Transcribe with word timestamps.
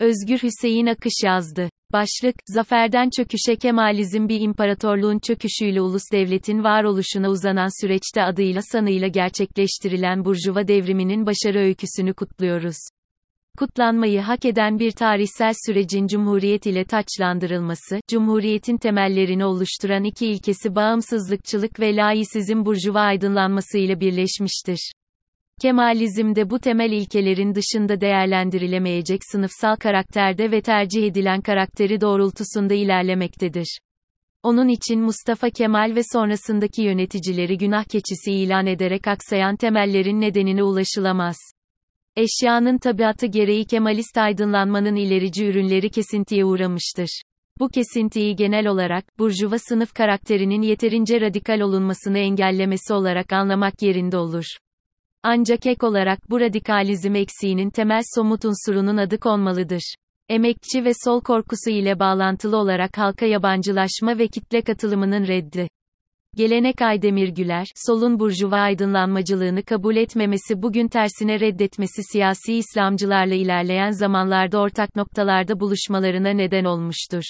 Özgür 0.00 0.38
Hüseyin 0.38 0.86
Akış 0.86 1.12
yazdı. 1.24 1.68
Başlık, 1.92 2.34
Zaferden 2.46 3.10
Çöküşe 3.16 3.56
Kemalizm 3.56 4.28
bir 4.28 4.40
imparatorluğun 4.40 5.18
çöküşüyle 5.18 5.80
ulus 5.80 6.02
devletin 6.12 6.64
varoluşuna 6.64 7.30
uzanan 7.30 7.82
süreçte 7.82 8.22
adıyla 8.22 8.60
sanıyla 8.72 9.08
gerçekleştirilen 9.08 10.24
Burjuva 10.24 10.68
devriminin 10.68 11.26
başarı 11.26 11.58
öyküsünü 11.58 12.14
kutluyoruz. 12.14 12.76
Kutlanmayı 13.58 14.20
hak 14.20 14.44
eden 14.44 14.78
bir 14.78 14.90
tarihsel 14.90 15.52
sürecin 15.66 16.06
Cumhuriyet 16.06 16.66
ile 16.66 16.84
taçlandırılması, 16.84 18.00
Cumhuriyetin 18.10 18.76
temellerini 18.76 19.44
oluşturan 19.44 20.04
iki 20.04 20.26
ilkesi 20.26 20.74
bağımsızlıkçılık 20.74 21.80
ve 21.80 21.96
laisizm 21.96 22.64
Burjuva 22.64 23.00
aydınlanması 23.00 23.78
ile 23.78 24.00
birleşmiştir. 24.00 24.92
Kemalizmde 25.64 26.50
bu 26.50 26.58
temel 26.58 26.92
ilkelerin 26.92 27.54
dışında 27.54 28.00
değerlendirilemeyecek 28.00 29.20
sınıfsal 29.32 29.76
karakterde 29.76 30.50
ve 30.50 30.60
tercih 30.60 31.06
edilen 31.06 31.40
karakteri 31.40 32.00
doğrultusunda 32.00 32.74
ilerlemektedir. 32.74 33.78
Onun 34.42 34.68
için 34.68 35.00
Mustafa 35.00 35.50
Kemal 35.50 35.92
ve 35.96 36.00
sonrasındaki 36.12 36.82
yöneticileri 36.82 37.58
günah 37.58 37.84
keçisi 37.84 38.32
ilan 38.32 38.66
ederek 38.66 39.08
aksayan 39.08 39.56
temellerin 39.56 40.20
nedenine 40.20 40.62
ulaşılamaz. 40.62 41.36
Eşyanın 42.16 42.78
tabiatı 42.78 43.26
gereği 43.26 43.64
Kemalist 43.64 44.18
aydınlanmanın 44.18 44.96
ilerici 44.96 45.46
ürünleri 45.46 45.90
kesintiye 45.90 46.44
uğramıştır. 46.44 47.22
Bu 47.60 47.68
kesintiyi 47.68 48.36
genel 48.36 48.66
olarak, 48.66 49.18
burjuva 49.18 49.58
sınıf 49.58 49.94
karakterinin 49.94 50.62
yeterince 50.62 51.20
radikal 51.20 51.60
olunmasını 51.60 52.18
engellemesi 52.18 52.94
olarak 52.94 53.32
anlamak 53.32 53.82
yerinde 53.82 54.16
olur. 54.16 54.44
Ancak 55.26 55.66
ek 55.66 55.86
olarak 55.86 56.30
bu 56.30 56.40
radikalizm 56.40 57.14
eksiğinin 57.14 57.70
temel 57.70 58.02
somut 58.14 58.44
unsurunun 58.44 58.96
adı 58.96 59.18
konmalıdır. 59.18 59.94
Emekçi 60.28 60.84
ve 60.84 60.92
sol 61.04 61.20
korkusu 61.20 61.70
ile 61.70 61.98
bağlantılı 61.98 62.56
olarak 62.56 62.98
halka 62.98 63.26
yabancılaşma 63.26 64.18
ve 64.18 64.28
kitle 64.28 64.62
katılımının 64.62 65.26
reddi. 65.26 65.68
Gelenek 66.36 66.82
Aydemir 66.82 67.28
Güler, 67.28 67.66
solun 67.86 68.18
burjuva 68.18 68.56
aydınlanmacılığını 68.56 69.62
kabul 69.62 69.96
etmemesi 69.96 70.62
bugün 70.62 70.88
tersine 70.88 71.40
reddetmesi 71.40 72.02
siyasi 72.12 72.54
İslamcılarla 72.54 73.34
ilerleyen 73.34 73.90
zamanlarda 73.90 74.58
ortak 74.60 74.96
noktalarda 74.96 75.60
buluşmalarına 75.60 76.30
neden 76.30 76.64
olmuştur. 76.64 77.24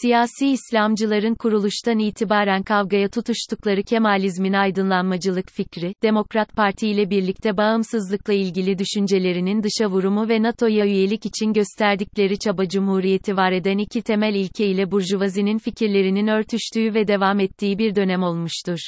Siyasi 0.00 0.48
İslamcıların 0.48 1.34
kuruluştan 1.34 1.98
itibaren 1.98 2.62
kavgaya 2.62 3.08
tutuştukları 3.08 3.82
Kemalizmin 3.82 4.52
aydınlanmacılık 4.52 5.50
fikri, 5.50 5.94
Demokrat 6.02 6.56
Parti 6.56 6.88
ile 6.88 7.10
birlikte 7.10 7.56
bağımsızlıkla 7.56 8.32
ilgili 8.32 8.78
düşüncelerinin 8.78 9.62
dışa 9.62 9.90
vurumu 9.90 10.28
ve 10.28 10.42
NATO'ya 10.42 10.86
üyelik 10.86 11.26
için 11.26 11.52
gösterdikleri 11.52 12.38
çaba 12.38 12.68
Cumhuriyeti 12.68 13.36
var 13.36 13.52
eden 13.52 13.78
iki 13.78 14.02
temel 14.02 14.34
ilke 14.34 14.66
ile 14.66 14.90
Burjuvazinin 14.90 15.58
fikirlerinin 15.58 16.26
örtüştüğü 16.26 16.94
ve 16.94 17.08
devam 17.08 17.40
ettiği 17.40 17.78
bir 17.78 17.94
dönem 17.94 18.22
olmuştur. 18.22 18.78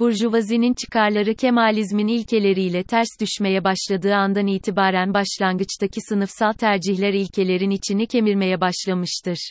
Burjuvazinin 0.00 0.74
çıkarları 0.74 1.34
Kemalizmin 1.34 2.08
ilkeleriyle 2.08 2.82
ters 2.82 3.08
düşmeye 3.20 3.64
başladığı 3.64 4.14
andan 4.14 4.46
itibaren 4.46 5.14
başlangıçtaki 5.14 6.00
sınıfsal 6.08 6.52
tercihler 6.52 7.12
ilkelerin 7.12 7.70
içini 7.70 8.06
kemirmeye 8.06 8.60
başlamıştır. 8.60 9.50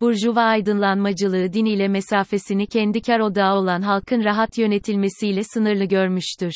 Burjuva 0.00 0.42
aydınlanmacılığı 0.42 1.52
din 1.52 1.64
ile 1.64 1.88
mesafesini 1.88 2.66
kendi 2.66 3.02
kar 3.02 3.20
odağı 3.20 3.54
olan 3.54 3.82
halkın 3.82 4.24
rahat 4.24 4.58
yönetilmesiyle 4.58 5.42
sınırlı 5.44 5.84
görmüştür. 5.84 6.52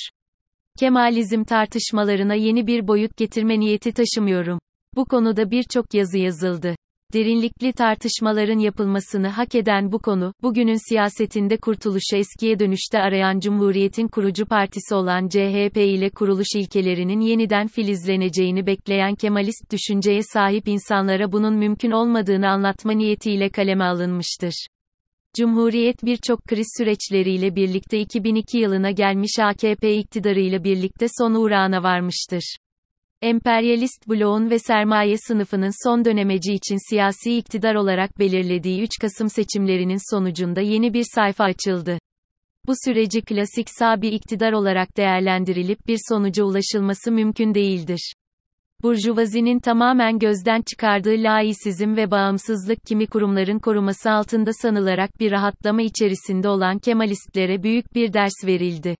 Kemalizm 0.79 1.45
tartışmalarına 1.45 2.35
yeni 2.35 2.67
bir 2.67 2.89
boyut 2.89 3.17
getirme 3.17 3.61
niyeti 3.61 3.93
taşımıyorum. 3.93 4.59
Bu 4.97 5.05
konuda 5.05 5.51
birçok 5.51 5.95
yazı 5.95 6.19
yazıldı. 6.19 6.77
Derinlikli 7.15 7.73
tartışmaların 7.73 8.59
yapılmasını 8.59 9.29
hak 9.29 9.55
eden 9.55 9.93
bu 9.93 9.99
konu, 9.99 10.35
bugünün 10.43 10.89
siyasetinde 10.89 11.57
kurtuluşu 11.57 12.17
eskiye 12.17 12.59
dönüşte 12.59 12.99
arayan 12.99 13.41
Cumhuriyet'in 13.41 14.09
kurucu 14.09 14.47
partisi 14.47 14.95
olan 14.95 15.29
CHP 15.29 15.77
ile 15.77 16.11
kuruluş 16.11 16.47
ilkelerinin 16.57 17.21
yeniden 17.21 17.67
filizleneceğini 17.67 18.67
bekleyen 18.67 19.15
Kemalist 19.15 19.73
düşünceye 19.73 20.21
sahip 20.23 20.69
insanlara 20.69 21.33
bunun 21.33 21.55
mümkün 21.55 21.91
olmadığını 21.91 22.49
anlatma 22.49 22.93
niyetiyle 22.93 23.51
kaleme 23.51 23.85
alınmıştır. 23.85 24.67
Cumhuriyet 25.37 26.05
birçok 26.05 26.45
kriz 26.45 26.67
süreçleriyle 26.79 27.57
birlikte 27.57 28.01
2002 28.01 28.59
yılına 28.59 28.91
gelmiş 28.91 29.39
AKP 29.39 29.97
iktidarıyla 29.97 30.65
birlikte 30.65 31.07
son 31.19 31.35
uğrağına 31.35 31.83
varmıştır. 31.83 32.57
Emperyalist 33.25 34.09
bloğun 34.09 34.51
ve 34.51 34.59
sermaye 34.59 35.17
sınıfının 35.19 35.89
son 35.89 36.05
dönemeci 36.05 36.53
için 36.53 36.91
siyasi 36.91 37.37
iktidar 37.37 37.75
olarak 37.75 38.19
belirlediği 38.19 38.83
3 38.83 38.91
Kasım 39.01 39.29
seçimlerinin 39.29 40.15
sonucunda 40.15 40.61
yeni 40.61 40.95
bir 40.95 41.05
sayfa 41.15 41.45
açıldı. 41.45 41.99
Bu 42.67 42.73
süreci 42.85 43.23
klasik 43.23 43.71
sağ 43.79 44.03
bir 44.03 44.13
iktidar 44.13 44.53
olarak 44.53 44.97
değerlendirilip 44.97 45.87
bir 45.87 45.99
sonuca 46.09 46.45
ulaşılması 46.45 47.13
mümkün 47.13 47.55
değildir. 47.55 48.15
Burjuvazinin 48.83 49.59
tamamen 49.59 50.19
gözden 50.19 50.63
çıkardığı 50.63 51.17
laisizm 51.17 51.97
ve 51.97 52.11
bağımsızlık 52.11 52.79
kimi 52.87 53.07
kurumların 53.07 53.59
koruması 53.59 54.11
altında 54.11 54.53
sanılarak 54.53 55.21
bir 55.21 55.33
rahatlama 55.33 55.83
içerisinde 55.83 56.49
olan 56.49 56.79
Kemalistlere 56.79 57.63
büyük 57.63 57.95
bir 57.95 58.13
ders 58.13 58.45
verildi 58.45 58.97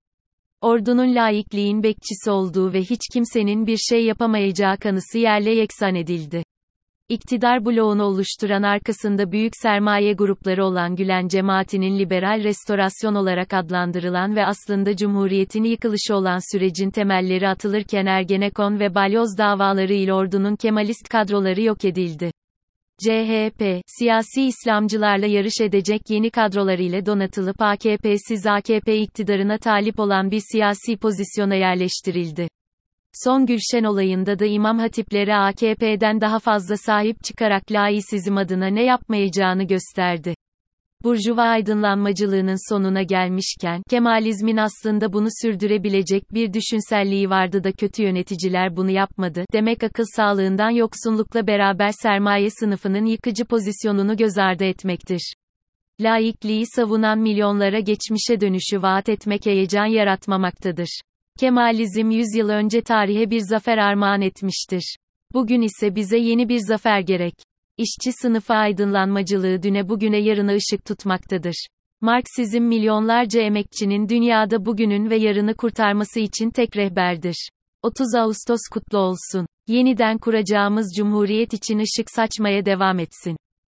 ordunun 0.61 1.15
laikliğin 1.15 1.83
bekçisi 1.83 2.31
olduğu 2.31 2.73
ve 2.73 2.81
hiç 2.81 3.01
kimsenin 3.13 3.67
bir 3.67 3.77
şey 3.77 4.05
yapamayacağı 4.05 4.77
kanısı 4.77 5.17
yerle 5.17 5.55
yeksan 5.55 5.95
edildi. 5.95 6.43
İktidar 7.09 7.65
bloğunu 7.65 8.03
oluşturan 8.03 8.63
arkasında 8.63 9.31
büyük 9.31 9.53
sermaye 9.61 10.13
grupları 10.13 10.65
olan 10.65 10.95
Gülen 10.95 11.27
cemaatinin 11.27 11.99
liberal 11.99 12.43
restorasyon 12.43 13.15
olarak 13.15 13.53
adlandırılan 13.53 14.35
ve 14.35 14.45
aslında 14.45 14.95
Cumhuriyet'in 14.95 15.63
yıkılışı 15.63 16.15
olan 16.15 16.55
sürecin 16.55 16.91
temelleri 16.91 17.47
atılırken 17.47 18.05
Ergenekon 18.05 18.79
ve 18.79 18.95
Balyoz 18.95 19.37
davaları 19.37 19.93
ile 19.93 20.13
ordunun 20.13 20.55
Kemalist 20.55 21.09
kadroları 21.09 21.61
yok 21.61 21.85
edildi. 21.85 22.31
CHP, 23.03 23.81
siyasi 23.85 24.43
İslamcılarla 24.43 25.25
yarış 25.25 25.61
edecek 25.61 26.01
yeni 26.09 26.31
kadrolar 26.31 26.79
ile 26.79 27.05
donatılıp 27.05 27.61
AKP'siz 27.61 28.45
AKP 28.47 28.97
iktidarına 28.97 29.57
talip 29.57 29.99
olan 29.99 30.31
bir 30.31 30.41
siyasi 30.51 30.97
pozisyona 30.97 31.55
yerleştirildi. 31.55 32.47
Son 33.23 33.45
Gülşen 33.45 33.83
olayında 33.83 34.39
da 34.39 34.45
İmam 34.45 34.79
Hatiplere 34.79 35.35
AKP'den 35.35 36.21
daha 36.21 36.39
fazla 36.39 36.77
sahip 36.77 37.23
çıkarak 37.23 37.71
laisizm 37.71 38.37
adına 38.37 38.67
ne 38.67 38.83
yapmayacağını 38.83 39.63
gösterdi. 39.63 40.35
Burjuva 41.05 41.41
aydınlanmacılığının 41.41 42.73
sonuna 42.73 43.03
gelmişken, 43.03 43.81
Kemalizmin 43.89 44.57
aslında 44.57 45.13
bunu 45.13 45.27
sürdürebilecek 45.41 46.33
bir 46.33 46.53
düşünselliği 46.53 47.29
vardı 47.29 47.63
da 47.63 47.71
kötü 47.71 48.03
yöneticiler 48.03 48.77
bunu 48.77 48.91
yapmadı, 48.91 49.45
demek 49.53 49.83
akıl 49.83 50.03
sağlığından 50.15 50.69
yoksunlukla 50.69 51.47
beraber 51.47 51.91
sermaye 51.91 52.49
sınıfının 52.49 53.05
yıkıcı 53.05 53.45
pozisyonunu 53.45 54.17
göz 54.17 54.37
ardı 54.37 54.63
etmektir. 54.63 55.33
Laikliği 55.99 56.65
savunan 56.75 57.19
milyonlara 57.19 57.79
geçmişe 57.79 58.41
dönüşü 58.41 58.81
vaat 58.81 59.09
etmek 59.09 59.45
heyecan 59.45 59.85
yaratmamaktadır. 59.85 61.01
Kemalizm 61.39 62.09
100 62.09 62.35
yıl 62.35 62.49
önce 62.49 62.81
tarihe 62.81 63.29
bir 63.29 63.41
zafer 63.49 63.77
armağan 63.77 64.21
etmiştir. 64.21 64.95
Bugün 65.33 65.61
ise 65.61 65.95
bize 65.95 66.17
yeni 66.17 66.49
bir 66.49 66.59
zafer 66.59 66.99
gerek. 66.99 67.35
İşçi 67.77 68.11
sınıfı 68.11 68.53
aydınlanmacılığı 68.53 69.63
düne 69.63 69.89
bugüne 69.89 70.17
yarına 70.17 70.51
ışık 70.53 70.85
tutmaktadır. 70.85 71.67
Marksizm 72.01 72.61
milyonlarca 72.61 73.41
emekçinin 73.41 74.09
dünyada 74.09 74.65
bugünün 74.65 75.09
ve 75.09 75.15
yarını 75.15 75.55
kurtarması 75.55 76.19
için 76.19 76.49
tek 76.49 76.77
rehberdir. 76.77 77.49
30 77.81 78.15
Ağustos 78.15 78.59
kutlu 78.71 78.97
olsun. 78.97 79.47
Yeniden 79.67 80.17
kuracağımız 80.17 80.93
cumhuriyet 80.97 81.53
için 81.53 81.79
ışık 81.79 82.11
saçmaya 82.15 82.65
devam 82.65 82.99
etsin. 82.99 83.37